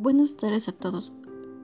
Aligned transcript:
Buenas 0.00 0.36
tardes 0.36 0.68
a 0.68 0.72
todos. 0.72 1.12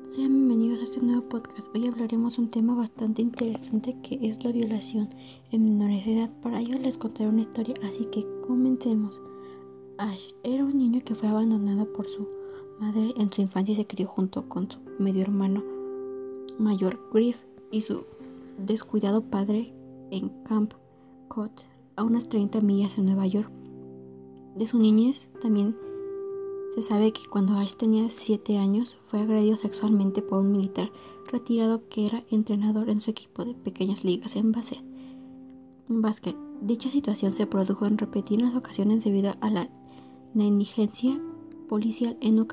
Sean 0.09 0.33
bienvenidos 0.33 0.81
a 0.81 0.83
este 0.83 1.01
nuevo 1.01 1.23
podcast. 1.29 1.69
Hoy 1.73 1.87
hablaremos 1.87 2.37
un 2.37 2.51
tema 2.51 2.75
bastante 2.75 3.23
interesante 3.23 3.97
que 4.03 4.19
es 4.27 4.43
la 4.43 4.51
violación 4.51 5.09
en 5.53 5.63
menores 5.63 6.05
de 6.05 6.15
edad. 6.19 6.31
Para 6.43 6.61
ello 6.61 6.77
les 6.81 6.99
contaré 6.99 7.29
una 7.29 7.43
historia, 7.43 7.77
así 7.85 8.07
que 8.07 8.27
comencemos. 8.45 9.21
Ash 9.99 10.33
era 10.43 10.65
un 10.65 10.77
niño 10.77 11.01
que 11.05 11.15
fue 11.15 11.29
abandonado 11.29 11.87
por 11.93 12.09
su 12.09 12.27
madre 12.81 13.15
en 13.17 13.33
su 13.33 13.41
infancia 13.41 13.71
y 13.71 13.77
se 13.77 13.87
crió 13.87 14.09
junto 14.09 14.49
con 14.49 14.69
su 14.69 14.81
medio 14.99 15.23
hermano 15.23 15.63
mayor 16.59 16.99
Griff 17.13 17.39
y 17.71 17.83
su 17.83 18.05
descuidado 18.67 19.23
padre 19.23 19.73
en 20.11 20.31
Camp 20.43 20.73
Cod, 21.29 21.53
a 21.95 22.03
unas 22.03 22.29
30 22.29 22.61
millas 22.63 22.97
de 22.97 23.03
Nueva 23.03 23.29
York. 23.29 23.49
De 24.57 24.67
su 24.67 24.81
niñez 24.81 25.31
también 25.41 25.77
se 26.73 26.83
sabe 26.83 27.13
que 27.13 27.27
cuando 27.29 27.57
Ash 27.57 27.75
tenía 27.75 28.11
7 28.11 28.59
años 28.59 28.99
fue 29.05 29.21
agredido 29.21 29.57
sexualmente 29.57 30.23
por 30.23 30.41
un 30.41 30.53
militar 30.53 30.91
retirado 31.31 31.89
que 31.89 32.07
era 32.07 32.25
entrenador 32.31 32.91
en 32.91 33.01
su 33.01 33.11
equipo 33.11 33.45
de 33.45 33.55
pequeñas 33.55 34.05
ligas 34.05 34.37
en 34.37 34.53
básquet. 35.89 36.37
Dicha 36.61 36.91
situación 36.91 37.31
se 37.31 37.47
produjo 37.47 37.87
en 37.87 37.99
repetidas 37.99 38.57
ocasiones 38.57 39.05
debido 39.05 39.35
a 39.41 39.51
la 39.51 39.69
negligencia 40.33 41.21
policial. 41.69 42.17
En, 42.21 42.47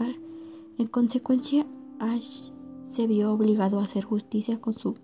en 0.78 0.88
consecuencia, 0.88 1.66
Ash 2.00 2.52
se 2.82 3.08
vio 3.08 3.32
obligado 3.32 3.80
a 3.80 3.84
hacer 3.84 4.04
justicia 4.04 4.60
con 4.60 4.74
su 4.74 4.96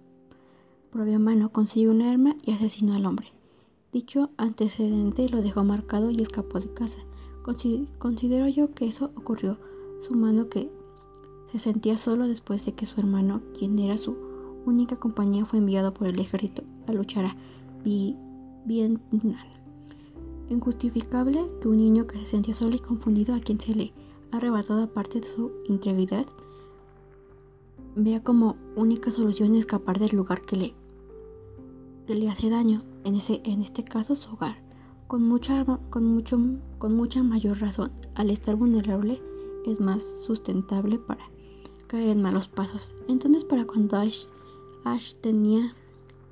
propia 0.92 1.20
mano, 1.20 1.52
consiguió 1.52 1.92
un 1.92 2.02
arma 2.02 2.36
y 2.44 2.52
asesinó 2.52 2.94
al 2.96 3.06
hombre. 3.06 3.32
Dicho 3.94 4.30
antecedente 4.38 5.30
lo 5.30 5.42
dejó 5.42 5.64
marcado 5.64 6.12
y 6.12 6.22
escapó 6.22 6.60
de 6.60 6.74
casa. 6.74 7.00
Considero 7.98 8.50
yo 8.50 8.74
que 8.74 8.88
eso 8.88 9.12
ocurrió 9.16 9.58
sumando 10.02 10.50
que 10.50 10.70
se 11.50 11.60
sentía 11.60 11.98
solo 11.98 12.28
después 12.28 12.66
de 12.66 12.74
que 12.74 12.86
su 12.86 13.00
hermano, 13.00 13.42
quien 13.58 13.80
era 13.80 13.98
su 13.98 14.18
única 14.66 14.98
compañía, 14.98 15.46
fue 15.46 15.60
enviado 15.60 15.94
por 15.94 16.08
el 16.08 16.20
ejército 16.20 16.64
a 16.88 16.92
luchar 16.92 17.24
a 17.24 17.38
Vietnam. 17.86 19.00
Injustificable 20.50 21.48
que 21.62 21.70
un 21.70 21.78
niño 21.78 22.06
que 22.06 22.20
se 22.20 22.26
sentía 22.26 22.54
solo 22.54 22.76
y 22.76 22.80
confundido 22.80 23.34
a 23.34 23.40
quien 23.40 23.62
se 23.62 23.74
le 23.74 23.94
ha 24.32 24.38
arrebatado 24.38 24.92
parte 24.92 25.22
de 25.22 25.28
su 25.28 25.52
integridad 25.70 26.26
vea 27.96 28.22
como 28.22 28.58
única 28.76 29.10
solución 29.12 29.56
escapar 29.56 30.00
del 30.00 30.18
lugar 30.18 30.42
que 30.42 30.58
le, 30.58 30.74
que 32.08 32.16
le 32.16 32.30
hace 32.30 32.50
daño, 32.50 32.84
en, 33.06 33.16
ese, 33.16 33.40
en 33.46 33.62
este 33.62 33.86
caso 33.86 34.18
su 34.18 34.34
hogar 34.34 34.67
con 35.08 35.24
mucha, 35.24 35.66
con, 35.90 36.06
mucho, 36.06 36.38
con 36.78 36.96
mucha 36.96 37.24
mayor 37.24 37.60
razón. 37.60 37.92
Al 38.16 38.30
estar 38.30 38.56
vulnerable 38.56 39.22
es 39.66 39.80
más 39.80 40.04
sustentable 40.04 41.00
para 41.00 41.30
caer 41.88 42.10
en 42.10 42.22
malos 42.22 42.48
pasos. 42.48 42.96
Entonces 43.08 43.44
para 43.44 43.66
cuando 43.66 43.98
Ash, 43.98 44.26
Ash 44.84 45.14
tenía 45.22 45.74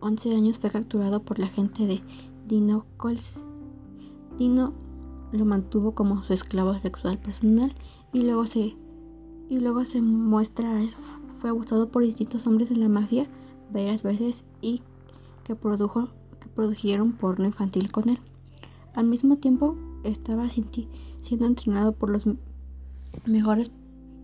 11 0.01 0.35
años 0.35 0.59
fue 0.59 0.69
capturado 0.69 1.21
por 1.21 1.39
la 1.39 1.47
gente 1.47 1.85
de 1.85 2.01
Dino 2.47 2.85
Coles. 2.97 3.39
Dino 4.37 4.73
lo 5.31 5.45
mantuvo 5.45 5.93
como 5.93 6.23
su 6.23 6.33
esclavo 6.33 6.77
sexual 6.79 7.17
personal 7.17 7.73
y 8.13 8.23
luego 8.23 8.45
se 8.45 8.75
y 9.47 9.59
luego 9.59 9.85
se 9.85 10.01
muestra 10.01 10.81
fue 11.35 11.49
abusado 11.51 11.89
por 11.89 12.03
distintos 12.03 12.47
hombres 12.47 12.69
de 12.69 12.77
la 12.77 12.89
mafia 12.89 13.27
varias 13.71 14.01
veces 14.01 14.43
y 14.61 14.81
que 15.43 15.55
produjo 15.55 16.09
que 16.39 16.47
produjeron 16.49 17.13
porno 17.13 17.45
infantil 17.45 17.91
con 17.91 18.09
él. 18.09 18.19
Al 18.95 19.05
mismo 19.05 19.37
tiempo, 19.37 19.75
estaba 20.03 20.47
siendo 20.49 21.45
entrenado 21.45 21.91
por 21.91 22.09
los 22.09 22.25
mejores 23.25 23.69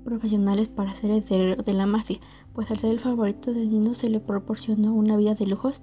profesionales 0.05 0.69
para 0.69 0.95
ser 0.95 1.11
heredero 1.11 1.62
de 1.62 1.73
la 1.73 1.85
mafia, 1.85 2.19
pues 2.53 2.72
al 2.72 2.78
ser 2.78 2.91
el 2.91 3.00
favorito 3.00 3.53
de 3.53 3.68
Dino 3.68 3.94
se 3.94 4.09
le 4.09 4.19
proporcionó 4.19 4.94
una 4.94 5.18
vida 5.18 5.35
de 5.35 5.46
lujos 5.46 5.81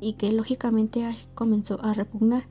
y 0.00 0.14
que 0.14 0.32
lógicamente 0.32 1.04
comenzó 1.34 1.82
a 1.82 1.92
repugnar. 1.92 2.44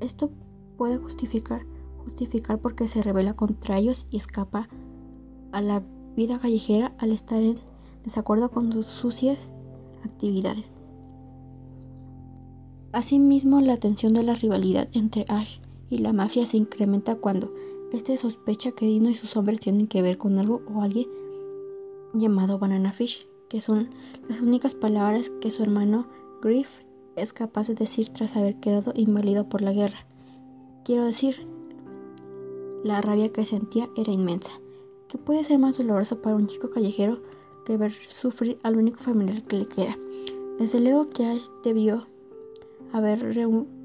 Esto 0.00 0.30
puede 0.76 0.98
justificar, 0.98 1.62
justificar 2.02 2.58
porque 2.58 2.88
se 2.88 3.02
revela 3.02 3.34
contra 3.34 3.78
ellos 3.78 4.08
y 4.10 4.16
escapa 4.16 4.68
a 5.52 5.60
la 5.60 5.82
vida 6.16 6.38
callejera 6.40 6.94
al 6.98 7.12
estar 7.12 7.40
en 7.42 7.60
desacuerdo 8.04 8.50
con 8.50 8.72
sus 8.72 8.86
sucias 8.86 9.52
actividades. 10.04 10.72
Asimismo, 12.96 13.60
la 13.60 13.76
tensión 13.76 14.14
de 14.14 14.22
la 14.22 14.32
rivalidad 14.32 14.88
entre 14.92 15.26
Ash 15.28 15.58
y 15.90 15.98
la 15.98 16.14
mafia 16.14 16.46
se 16.46 16.56
incrementa 16.56 17.16
cuando 17.16 17.52
este 17.92 18.16
sospecha 18.16 18.72
que 18.72 18.86
Dino 18.86 19.10
y 19.10 19.14
sus 19.14 19.36
hombres 19.36 19.60
tienen 19.60 19.86
que 19.86 20.00
ver 20.00 20.16
con 20.16 20.38
algo 20.38 20.62
o 20.74 20.80
alguien 20.80 21.06
llamado 22.14 22.58
Banana 22.58 22.94
Fish, 22.94 23.28
que 23.50 23.60
son 23.60 23.90
las 24.30 24.40
únicas 24.40 24.74
palabras 24.74 25.30
que 25.42 25.50
su 25.50 25.62
hermano 25.62 26.06
Griff 26.40 26.70
es 27.16 27.34
capaz 27.34 27.68
de 27.68 27.74
decir 27.74 28.08
tras 28.08 28.34
haber 28.34 28.56
quedado 28.60 28.94
inválido 28.96 29.46
por 29.46 29.60
la 29.60 29.74
guerra. 29.74 30.06
Quiero 30.82 31.04
decir, 31.04 31.46
la 32.82 33.02
rabia 33.02 33.30
que 33.30 33.44
sentía 33.44 33.90
era 33.94 34.10
inmensa. 34.10 34.52
¿Qué 35.08 35.18
puede 35.18 35.44
ser 35.44 35.58
más 35.58 35.76
doloroso 35.76 36.22
para 36.22 36.36
un 36.36 36.46
chico 36.46 36.70
callejero 36.70 37.20
que 37.66 37.76
ver 37.76 37.92
sufrir 38.08 38.58
al 38.62 38.78
único 38.78 39.00
familiar 39.00 39.42
que 39.42 39.58
le 39.58 39.66
queda? 39.66 39.98
Desde 40.58 40.80
luego 40.80 41.10
que 41.10 41.26
Ash 41.26 41.44
debió 41.62 42.06
haber 42.92 43.20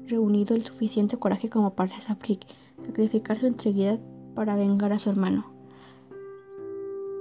reunido 0.06 0.54
el 0.54 0.62
suficiente 0.62 1.16
coraje 1.16 1.48
como 1.48 1.74
para 1.74 2.00
sacrificar 2.00 3.38
su 3.38 3.46
integridad 3.46 4.00
para 4.34 4.56
vengar 4.56 4.92
a 4.92 4.98
su 4.98 5.10
hermano. 5.10 5.46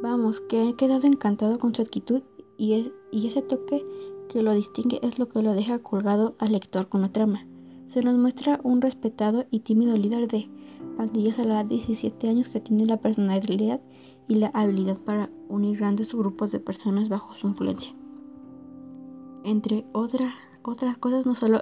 Vamos, 0.01 0.39
que 0.41 0.69
he 0.69 0.75
quedado 0.75 1.05
encantado 1.05 1.59
con 1.59 1.75
su 1.75 1.81
actitud 1.81 2.23
y, 2.57 2.73
es, 2.73 2.91
y 3.11 3.27
ese 3.27 3.41
toque 3.41 3.85
que 4.29 4.41
lo 4.41 4.53
distingue 4.53 4.99
es 5.03 5.19
lo 5.19 5.29
que 5.29 5.41
lo 5.41 5.53
deja 5.53 5.79
colgado 5.79 6.35
al 6.39 6.53
lector 6.53 6.87
con 6.87 7.01
la 7.01 7.09
trama. 7.09 7.45
Se 7.87 8.01
nos 8.01 8.15
muestra 8.15 8.59
un 8.63 8.81
respetado 8.81 9.45
y 9.51 9.59
tímido 9.59 9.97
líder 9.97 10.27
de 10.27 10.49
pandillas 10.97 11.37
a 11.37 11.43
la 11.43 11.55
edad 11.55 11.65
de 11.65 11.75
17 11.75 12.29
años 12.29 12.47
que 12.47 12.61
tiene 12.61 12.85
la 12.85 12.97
personalidad 12.97 13.81
y 14.27 14.35
la 14.35 14.47
habilidad 14.47 14.97
para 14.97 15.29
unir 15.49 15.77
grandes 15.77 16.13
grupos 16.13 16.51
de 16.51 16.59
personas 16.59 17.09
bajo 17.09 17.35
su 17.35 17.47
influencia. 17.47 17.93
Entre 19.43 19.85
otras 19.91 20.33
otras 20.63 20.97
cosas, 20.97 21.25
no 21.25 21.35
solo 21.35 21.61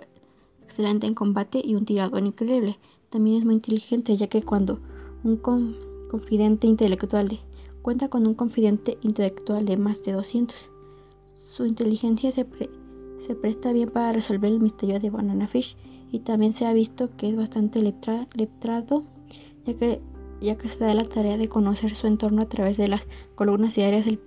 excelente 0.64 1.08
en 1.08 1.14
combate 1.14 1.62
y 1.64 1.76
un 1.76 1.86
tirador 1.86 2.24
increíble, 2.24 2.78
también 3.10 3.38
es 3.38 3.46
muy 3.46 3.56
inteligente, 3.56 4.16
ya 4.16 4.28
que 4.28 4.44
cuando 4.44 4.80
un 5.24 5.38
confidente 5.38 6.68
intelectual 6.68 7.28
de, 7.28 7.40
cuenta 7.82 8.10
con 8.10 8.28
un 8.28 8.36
confidente 8.36 8.98
intelectual 9.02 9.66
de 9.66 9.78
más 9.78 10.04
de 10.04 10.14
200, 10.14 10.72
su 11.36 11.66
inteligencia 11.66 12.32
se, 12.32 12.46
se 13.20 13.36
presta 13.36 13.74
bien 13.74 13.90
para 13.90 14.12
resolver 14.12 14.52
el 14.52 14.60
misterio 14.60 15.00
de 15.00 15.10
Banana 15.10 15.48
Fish 15.48 15.76
y 16.12 16.20
también 16.20 16.54
se 16.54 16.66
ha 16.66 16.74
visto 16.74 17.10
que 17.18 17.30
es 17.30 17.36
bastante 17.36 17.82
letrado, 17.82 19.04
ya 19.66 19.76
que, 19.76 20.02
ya 20.42 20.58
que 20.58 20.70
se 20.70 20.80
da 20.80 20.94
la 20.94 21.06
tarea 21.06 21.38
de 21.38 21.50
conocer 21.50 21.96
su 21.96 22.08
entorno 22.08 22.42
a 22.42 22.50
través 22.50 22.78
de 22.78 22.88
las 22.88 23.08
columnas 23.36 23.76
diarias 23.76 24.06
del 24.06 24.20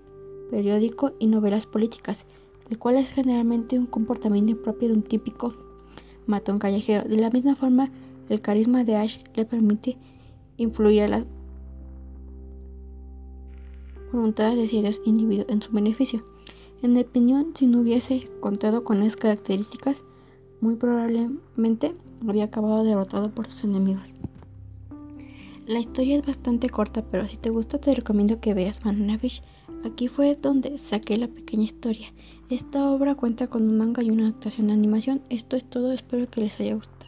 periódico 0.50 1.12
y 1.18 1.28
novelas 1.28 1.66
políticas 1.66 2.26
el 2.70 2.78
cual 2.78 2.96
es 2.96 3.10
generalmente 3.10 3.78
un 3.78 3.86
comportamiento 3.86 4.60
propio 4.62 4.88
de 4.88 4.94
un 4.94 5.02
típico 5.02 5.54
matón 6.26 6.58
callejero. 6.58 7.08
De 7.08 7.16
la 7.16 7.30
misma 7.30 7.56
forma, 7.56 7.90
el 8.28 8.40
carisma 8.40 8.84
de 8.84 8.96
Ash 8.96 9.18
le 9.34 9.44
permite 9.44 9.96
influir 10.56 11.02
a 11.02 11.08
las 11.08 11.26
voluntades 14.12 14.58
de 14.58 14.66
ciertos 14.66 15.00
individuos 15.04 15.48
en 15.48 15.62
su 15.62 15.72
beneficio. 15.72 16.22
En 16.82 16.94
mi 16.94 17.00
opinión, 17.00 17.52
si 17.54 17.66
no 17.66 17.80
hubiese 17.80 18.28
contado 18.40 18.84
con 18.84 19.02
esas 19.02 19.16
características, 19.16 20.04
muy 20.60 20.76
probablemente 20.76 21.94
había 22.26 22.44
acabado 22.44 22.84
derrotado 22.84 23.30
por 23.30 23.50
sus 23.50 23.64
enemigos. 23.64 24.12
La 25.66 25.78
historia 25.78 26.16
es 26.16 26.26
bastante 26.26 26.68
corta, 26.68 27.02
pero 27.02 27.26
si 27.28 27.36
te 27.36 27.50
gusta 27.50 27.78
te 27.78 27.94
recomiendo 27.94 28.40
que 28.40 28.52
veas 28.52 28.82
Banana 28.82 29.18
Fish. 29.18 29.42
Aquí 29.84 30.06
fue 30.08 30.36
donde 30.40 30.78
saqué 30.78 31.16
la 31.16 31.26
pequeña 31.26 31.64
historia. 31.64 32.12
Esta 32.50 32.88
obra 32.88 33.16
cuenta 33.16 33.48
con 33.48 33.68
un 33.68 33.78
manga 33.78 34.02
y 34.02 34.10
una 34.10 34.28
adaptación 34.28 34.68
de 34.68 34.74
animación. 34.74 35.22
Esto 35.28 35.56
es 35.56 35.64
todo, 35.64 35.92
espero 35.92 36.30
que 36.30 36.42
les 36.42 36.60
haya 36.60 36.74
gustado. 36.74 37.01